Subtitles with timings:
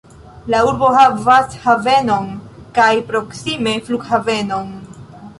[0.51, 2.31] La urbo havas havenon
[2.77, 4.73] kaj proksime flughavenon.